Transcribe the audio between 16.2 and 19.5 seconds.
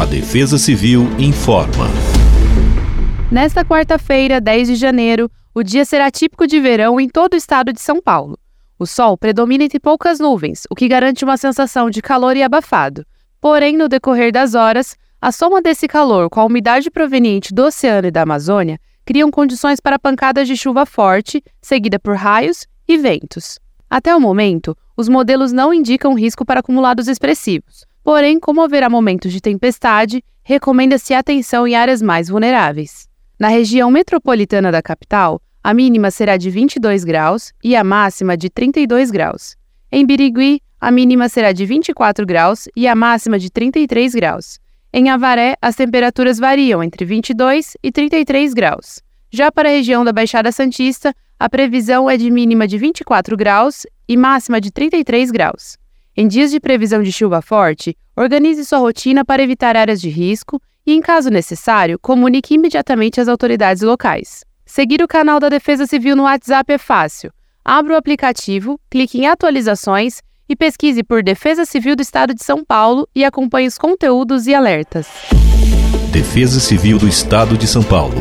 com a umidade proveniente do oceano e da Amazônia criam